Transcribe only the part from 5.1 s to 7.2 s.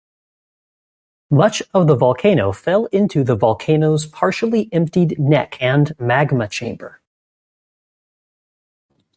neck and magma chamber.